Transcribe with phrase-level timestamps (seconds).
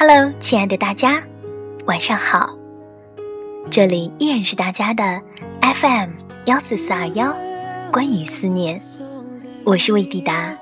[0.00, 1.20] Hello，亲爱的大家，
[1.86, 2.56] 晚上好。
[3.68, 5.20] 这里依然是大家的
[5.60, 6.10] FM
[6.44, 7.36] 幺四四二幺，
[7.90, 8.80] 关于思念，
[9.64, 10.54] 我是魏迪达。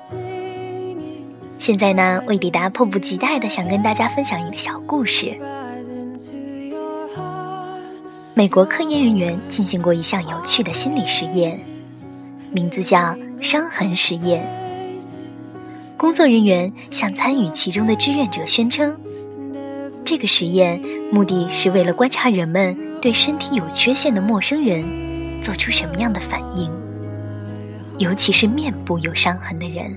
[1.59, 5.37] 现在呢，魏迪达迫不及待的想跟大家分享一个小故事。
[8.33, 11.63] 美国科研人员进行过一项有趣的心理实验，
[12.51, 14.43] 名字叫伤痕实验。
[15.95, 18.95] 工作人员向参与其中的志愿者宣称，
[20.09, 24.81] 这个实验目的是为了观察人们对身体有缺陷的陌生人
[25.41, 26.71] 做出什么样的反应，
[27.97, 29.93] 尤其是面部有伤痕的人。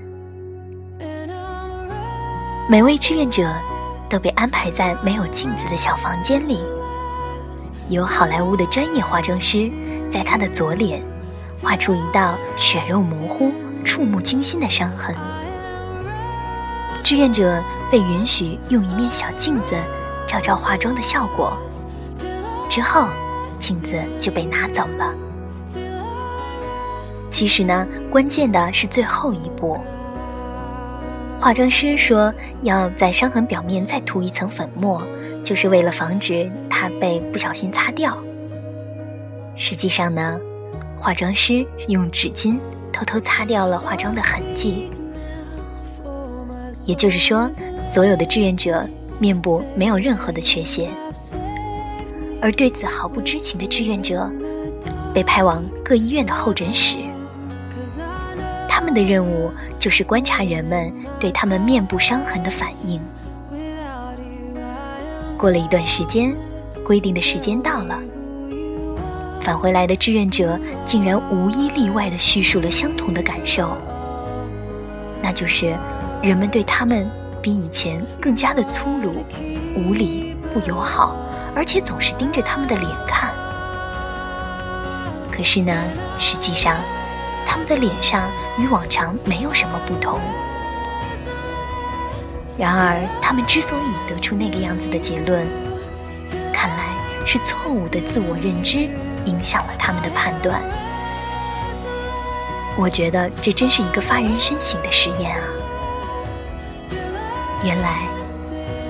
[2.69, 3.49] 每位志愿者
[4.09, 6.59] 都被安排在没有镜子的小房间里。
[7.87, 9.71] 由好莱坞的专业化妆师
[10.09, 11.01] 在他的左脸
[11.61, 15.15] 画出一道血肉模糊、触目惊心的伤痕。
[17.01, 19.73] 志愿者被允许用一面小镜子
[20.31, 21.57] 照照化妆的效果，
[22.69, 23.09] 之后
[23.59, 25.13] 镜子就被拿走了。
[27.29, 29.77] 其实呢，关键的是最后一步。
[31.37, 35.03] 化妆师说要在伤痕表面再涂一层粉末。
[35.43, 38.15] 就是为了防止它被不小心擦掉。
[39.55, 40.39] 实际上呢，
[40.95, 42.59] 化妆师用纸巾
[42.93, 44.91] 偷偷擦掉了化妆的痕迹。
[46.85, 47.49] 也就是说，
[47.89, 48.87] 所有的志愿者
[49.21, 50.89] 面部没有任何的缺陷，
[52.41, 54.27] 而对此毫不知情的志愿者
[55.13, 56.97] 被派往各医院的候诊室。
[58.67, 62.99] 他们的任务就是观察人们对他们面部伤痕的反应。
[65.37, 66.35] 过了一段时间，
[66.83, 67.99] 规定的时间到了，
[69.39, 73.77] 返回来的志愿者竟然无一例外地叙述了相同的感受，
[75.21, 75.77] 那就是
[76.23, 77.07] 人们对他们
[77.41, 79.25] 比以前更加的粗鲁、
[79.75, 81.15] 无礼、不友好，
[81.55, 83.33] 而且总是盯着他们的脸看。
[85.31, 85.73] 可是呢，
[86.19, 86.75] 实际上
[87.47, 88.29] 他们的脸上
[88.59, 90.19] 与往常没有什么不同。
[92.57, 95.47] 然而，他们之所以得出那个样子的结论，
[96.53, 96.89] 看来
[97.25, 98.87] 是错误的自我认知
[99.25, 100.61] 影响了他们的判断。
[102.77, 105.43] 我觉得这真是一个发人深省的实验啊！
[107.63, 108.07] 原来，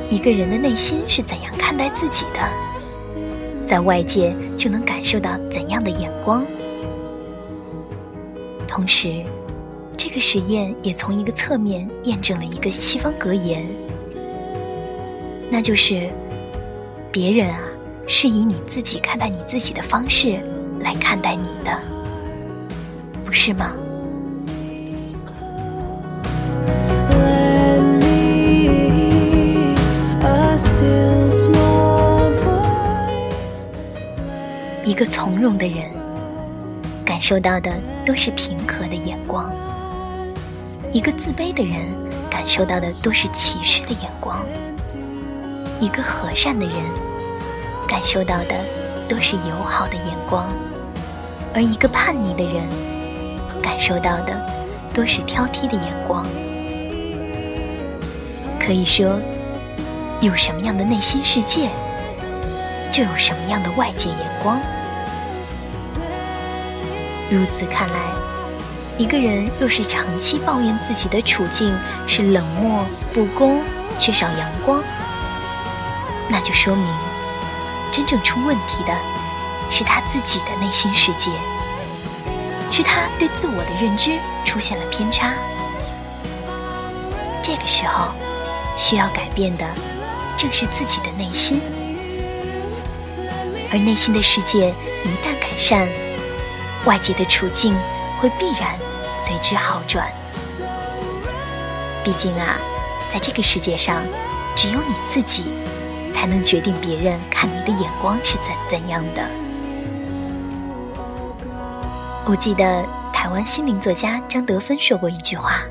[0.09, 2.39] 一个人的内心是怎样看待自己的，
[3.65, 6.45] 在外界就能感受到怎样的眼光。
[8.67, 9.25] 同时，
[9.97, 13.67] 这个实验也从一个侧面验证了一个西方格言，
[15.49, 16.09] 那就是
[17.11, 17.59] 别人啊
[18.07, 20.39] 是以你自己看待你自己的方式
[20.79, 21.77] 来看待你的，
[23.25, 23.73] 不是吗？
[34.91, 35.89] 一个从容的人，
[37.05, 37.71] 感受到的
[38.05, 39.49] 都是平和的眼光。
[40.91, 41.87] 一个自卑的人
[42.29, 44.45] 感受到的都是歧视的眼光，
[45.79, 46.75] 一个和善的人
[47.87, 48.55] 感受到的
[49.07, 50.45] 都是友好的眼光，
[51.53, 52.61] 而一个叛逆的人
[53.63, 54.45] 感受到的
[54.93, 56.27] 都是挑剔的眼光。
[58.59, 59.17] 可以说，
[60.19, 61.69] 有什么样的内心世界，
[62.91, 64.59] 就有什么样的外界眼光。
[67.31, 67.95] 如此看来。
[68.97, 71.73] 一个人若是长期抱怨自己的处境
[72.05, 73.61] 是冷漠、不公、
[73.97, 74.83] 缺少阳光，
[76.29, 76.85] 那就说明
[77.91, 78.93] 真正出问题的
[79.69, 81.31] 是他自己的内心世界，
[82.69, 85.33] 是他对自我的认知出现了偏差。
[87.41, 88.13] 这个时候，
[88.77, 89.65] 需要改变的
[90.37, 91.59] 正是自己的内心，
[93.71, 94.69] 而内心的世界
[95.05, 95.87] 一旦改善，
[96.85, 97.75] 外界的处境
[98.19, 98.77] 会必然。
[99.23, 100.11] 随之好转。
[102.03, 102.57] 毕竟啊，
[103.07, 104.01] 在这个世界上，
[104.55, 105.43] 只有你自己
[106.11, 109.21] 才能决定别人看你的眼光是怎怎样的。
[112.25, 112.83] 我记得
[113.13, 115.61] 台湾心灵作家张德芬说过一句话：“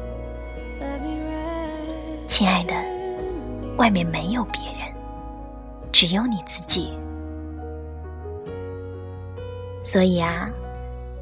[2.29, 2.75] 亲爱的，
[3.79, 4.95] 外面没有别人，
[5.91, 6.93] 只有你自己。”
[9.83, 10.49] 所以啊，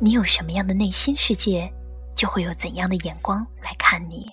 [0.01, 1.71] 你有什么样的内心世界？
[2.15, 4.27] 就会有怎样的眼光来看你。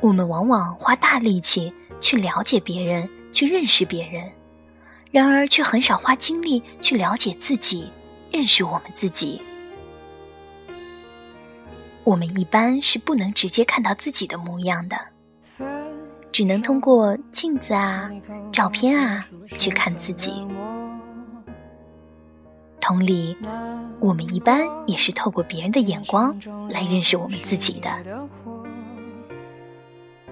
[0.00, 4.30] 我们往往花大力气去了解别人，去认识别人，
[5.10, 7.90] 然而却很少花精力去了解自己，
[8.30, 9.42] 认识我们自己。
[12.04, 14.96] 我们一般是不能直接看到自己的模样的，
[16.30, 18.08] 只能通过镜子啊、
[18.52, 19.24] 照片啊
[19.56, 20.46] 去看自己。
[22.86, 23.34] 同理，
[23.98, 26.38] 我们一般也是透过别人的眼光
[26.68, 27.88] 来认识我们自己的。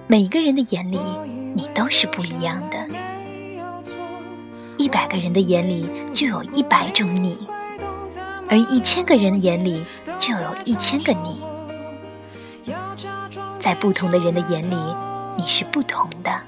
[0.06, 1.00] 每个人的眼里，
[1.56, 2.76] 你都是不一样的。
[4.76, 7.38] 一百个人的眼里就有一百种你，
[8.50, 9.82] 而一千个人的眼里
[10.18, 11.40] 就有一千个你。
[13.58, 14.76] 在不同的人的眼里，
[15.38, 16.38] 你是不同的。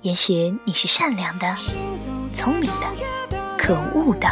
[0.00, 1.54] 也许你是善良的、
[2.32, 3.39] 聪明的、
[3.70, 4.28] 可恶的、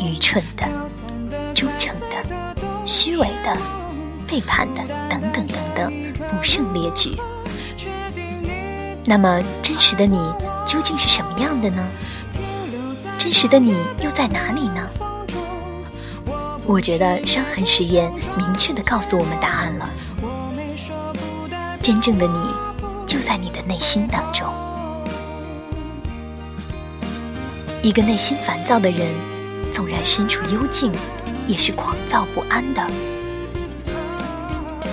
[0.00, 0.66] 愚蠢的、
[1.54, 3.54] 忠诚的、虚伪的、
[4.26, 5.92] 背叛的，等等等等，
[6.26, 7.14] 不胜列举。
[9.04, 10.16] 那么，真实的你
[10.64, 11.86] 究竟是什么样的呢？
[13.18, 14.88] 真实的你又在哪里呢？
[16.64, 19.90] 我觉得伤痕实验明确的告诉我们答案了。
[21.82, 22.54] 真正的你
[23.06, 24.50] 就在你的内心当中。
[27.82, 29.00] 一个内心烦躁的人，
[29.72, 30.92] 纵然身处幽静，
[31.48, 32.82] 也是狂躁不安的；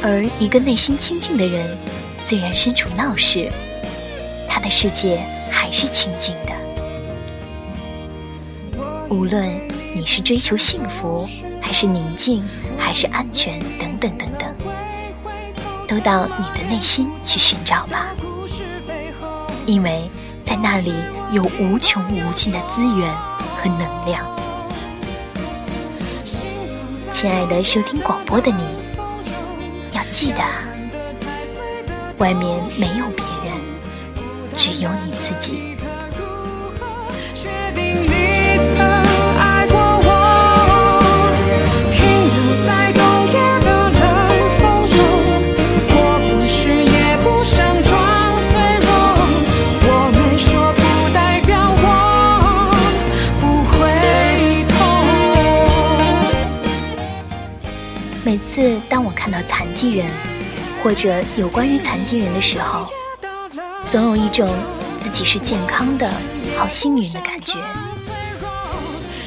[0.02, 1.78] 而一个内心清静的人，
[2.18, 3.52] 虽然身处闹市，
[4.48, 5.22] 他的世界
[5.52, 6.52] 还是清静的。
[9.10, 9.48] 无论
[9.96, 11.28] 你是追求幸福。
[11.62, 12.44] 还是宁静，
[12.80, 14.56] 还是安全，等等等等，
[15.88, 18.08] 都到你的内心去寻找吧，
[19.68, 20.10] 因为
[20.50, 20.92] 在那里
[21.32, 23.16] 有无穷无尽的资源
[23.56, 24.26] 和能量。
[27.12, 28.64] 亲爱的收听广播的你，
[29.92, 30.42] 要记得，
[32.18, 33.56] 外面没有别人，
[34.56, 35.78] 只有你自己。
[59.30, 60.10] 看到残疾人，
[60.82, 62.92] 或者有关于残疾人的时候，
[63.88, 64.48] 总有一种
[64.98, 66.10] 自己是健康的、
[66.58, 67.54] 好幸运的感觉。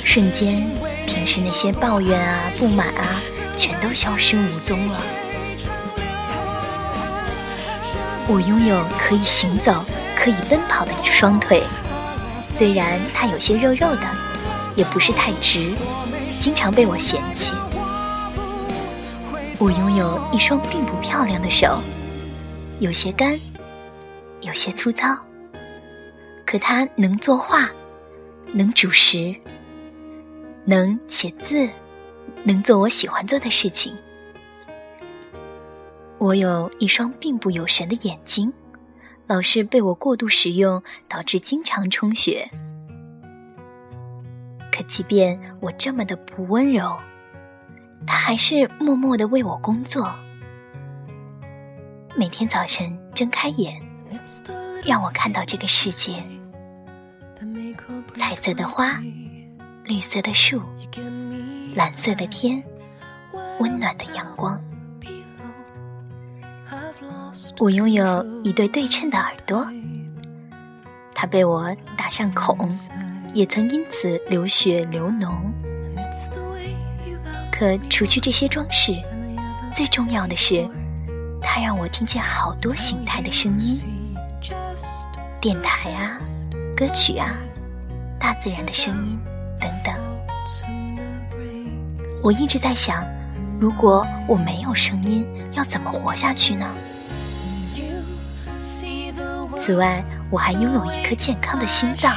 [0.02, 0.68] 瞬间，
[1.06, 3.06] 平时那些抱怨啊、不满啊，
[3.56, 4.96] 全都消失无踪了。
[8.26, 9.84] 我拥有可以行走、
[10.16, 11.62] 可以奔跑的双腿，
[12.50, 14.10] 虽然它有些肉肉的，
[14.74, 15.72] 也不是太直，
[16.40, 17.52] 经常被我嫌弃。
[19.64, 21.80] 我拥有一双并不漂亮的手，
[22.80, 23.38] 有些干，
[24.40, 25.16] 有些粗糙，
[26.44, 27.70] 可它能作画，
[28.52, 29.32] 能煮食，
[30.64, 31.68] 能写字，
[32.42, 33.94] 能做我喜欢做的事情。
[36.18, 38.52] 我有一双并不有神的眼睛，
[39.28, 42.50] 老是被我过度使用，导致经常充血。
[44.72, 46.98] 可即便我这么的不温柔。
[48.06, 50.12] 他还是默默的为我工作，
[52.16, 53.76] 每天早晨睁开眼，
[54.84, 56.22] 让我看到这个世界：
[58.14, 59.00] 彩色的花，
[59.84, 60.62] 绿色的树，
[61.74, 62.62] 蓝色的天，
[63.58, 64.60] 温暖的阳光。
[67.58, 69.66] 我拥有一对对称的耳朵，
[71.14, 72.68] 它被我打上孔，
[73.32, 75.34] 也曾因此流血流脓。
[77.62, 78.92] 可除去这些装饰，
[79.72, 80.68] 最重要的是，
[81.40, 83.80] 它让我听见好多形态的声音，
[85.40, 86.18] 电台啊，
[86.76, 87.32] 歌曲啊，
[88.18, 89.16] 大自然的声音
[89.60, 89.94] 等等。
[92.20, 93.06] 我一直在想，
[93.60, 96.68] 如果我没有声音，要怎么活下去呢？
[99.56, 100.02] 此外，
[100.32, 102.12] 我还拥有一颗健康的心脏，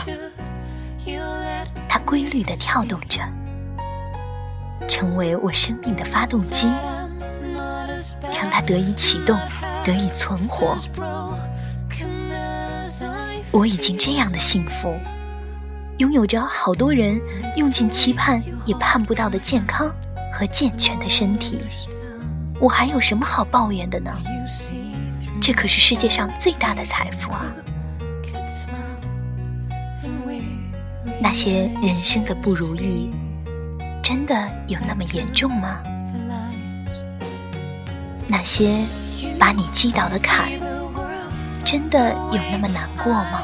[1.87, 3.21] 它规律地跳动着。
[4.87, 6.67] 成为我生命的发动机，
[8.33, 9.37] 让它得以启动，
[9.83, 10.75] 得以存活。
[13.51, 14.93] 我已经这样的幸福，
[15.97, 17.19] 拥有着好多人
[17.55, 19.89] 用尽期盼也盼不到的健康
[20.33, 21.61] 和健全的身体。
[22.59, 24.11] 我还有什么好抱怨的呢？
[25.41, 27.45] 这可是世界上最大的财富啊！
[31.21, 33.13] 那些人生的不如意。
[34.07, 34.35] 真的
[34.67, 35.79] 有那么严重吗？
[38.27, 38.85] 那些
[39.39, 40.47] 把你击倒的坎，
[41.63, 43.41] 真的有那么难过吗？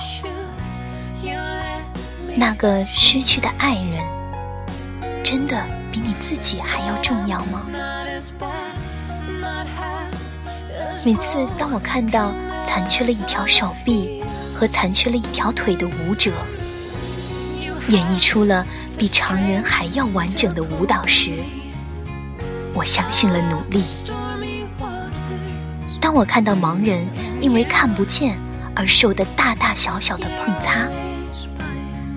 [2.35, 4.03] 那个失去的爱人，
[5.23, 7.63] 真的比你自己还要重要吗？
[11.03, 12.31] 每次当我看到
[12.63, 16.31] 残缺了一条手臂和残缺了一条腿的舞者，
[17.87, 18.63] 演绎出了
[19.01, 21.31] 比常人还要完整的舞蹈时，
[22.71, 23.83] 我相信了努力。
[25.99, 27.03] 当我看到盲人
[27.41, 28.37] 因为看不见
[28.75, 30.87] 而受的大大小小的碰擦，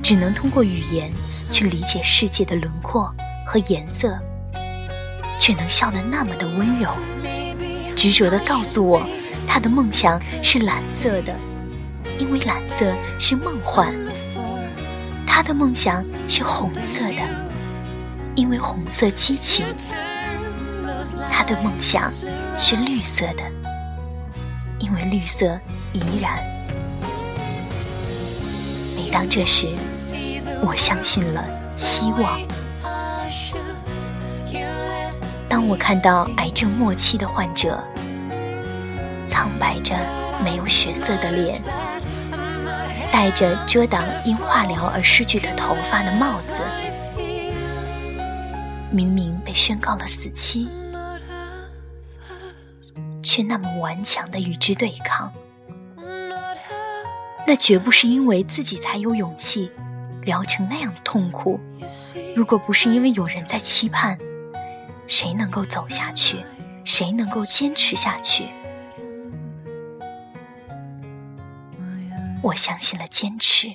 [0.02, 1.10] 只能通过语言
[1.50, 3.10] 去理解世界的轮廓
[3.46, 4.18] 和颜色，
[5.38, 6.90] 却能笑得那么的温柔，
[7.96, 9.06] 执着地告诉我，
[9.46, 11.34] 他的梦想是蓝色的，
[12.18, 13.90] 因为蓝色是梦幻；
[15.36, 17.22] 他的梦想是红色的，
[18.36, 19.64] 因为红色激情；
[21.28, 22.08] 他的梦想
[22.56, 23.42] 是绿色的，
[24.78, 25.58] 因为绿色
[25.92, 26.38] 怡然。
[28.96, 29.74] 每当这时，
[30.62, 31.44] 我相信了
[31.76, 32.40] 希望。
[35.48, 37.82] 当我看到癌症末期的患者，
[39.26, 39.96] 苍白着
[40.44, 41.60] 没有血色的脸，
[43.14, 46.61] 戴着遮挡因化疗而失去的头发的帽子，
[48.90, 50.68] 明明被宣告了死期，
[53.23, 55.33] 却那么顽强的与之对抗。
[57.47, 59.71] 那绝不是因为自己才有勇气
[60.25, 61.61] 疗程那样痛苦。
[62.35, 64.18] 如果不是因为有人在期盼，
[65.06, 66.38] 谁能够走下去？
[66.83, 68.49] 谁能够坚持下去？
[72.44, 73.74] 我相信了坚持。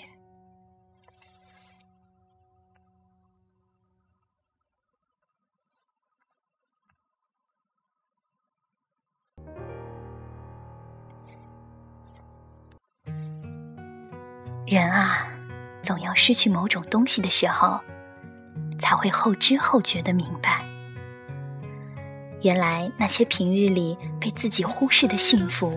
[14.67, 15.27] 人啊，
[15.81, 17.79] 总要失去某种东西的时候，
[18.77, 20.63] 才会后知后觉的明白，
[22.43, 25.75] 原来那些平日里被自己忽视的幸福，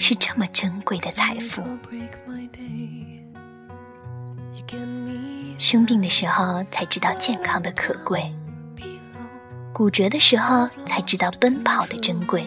[0.00, 1.62] 是这么珍贵的财富。
[5.58, 8.34] 生病的时候才知道健康的可贵，
[9.74, 12.46] 骨折的时候才知道奔跑的珍贵，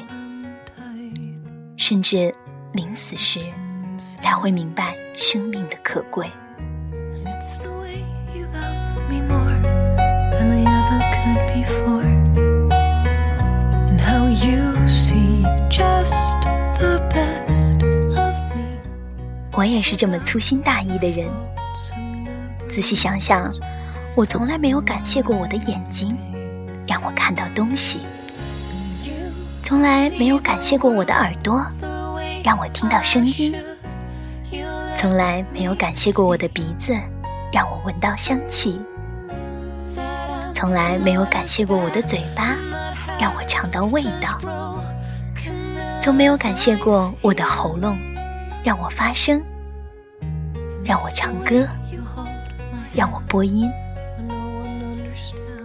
[1.78, 2.34] 甚至
[2.74, 3.40] 临死时。
[4.20, 6.30] 才会明白生命的可贵。
[19.56, 21.30] 我也是这么粗心大意的人。
[22.70, 23.54] 仔细想想，
[24.16, 26.18] 我从来没有感谢过我的眼睛，
[26.88, 28.00] 让我看到东西；
[29.62, 31.64] 从来没有感谢过我的耳朵，
[32.44, 33.56] 让我听到声音。
[34.98, 36.98] 从来没有感谢过我的鼻子，
[37.52, 38.80] 让我闻到香气；
[40.52, 42.56] 从来没有感谢过我的嘴巴，
[43.20, 44.40] 让我尝到味道；
[46.02, 47.96] 从没有感谢过我的喉咙，
[48.64, 49.44] 让我发声，
[50.86, 51.68] 让我唱歌，
[52.94, 53.70] 让我播音；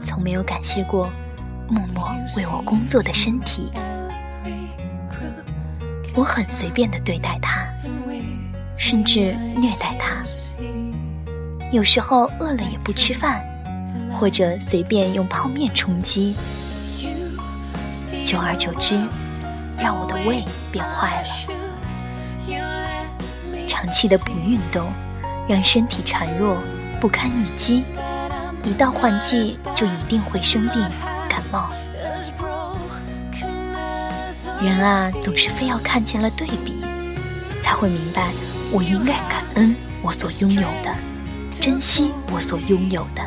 [0.03, 1.09] 从没有感谢过
[1.69, 3.71] 默默为我工作的身体。
[6.15, 7.67] 我很随便的对待它。
[8.77, 10.23] 甚至虐待他，
[11.73, 13.45] 有时候饿了也不吃饭，
[14.13, 16.37] 或者随便用泡面充饥，
[18.25, 18.97] 久而久之，
[19.77, 21.58] 让我的胃变坏了。
[23.79, 24.93] 长期的不运动，
[25.49, 26.61] 让身体孱弱
[27.01, 27.85] 不堪一击，
[28.65, 30.85] 一到换季就一定会生病
[31.29, 31.71] 感冒。
[34.61, 36.83] 人啊，总是非要看见了对比，
[37.63, 38.33] 才会明白。
[38.73, 40.93] 我应该感恩我所拥有的，
[41.53, 43.23] 珍惜我所拥有的。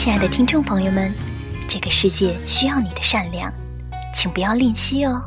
[0.00, 1.12] 亲爱的听众朋友们，
[1.68, 3.52] 这个世界需要你的善良，
[4.14, 5.22] 请不要吝惜哦。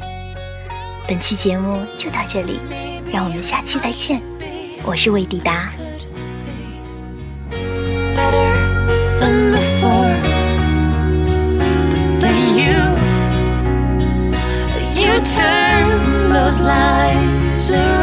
[1.08, 2.60] 本期节目就到这里，
[3.12, 4.20] 让我们下期再见。
[4.84, 5.70] 我是魏抵达。
[15.24, 18.03] Turn those around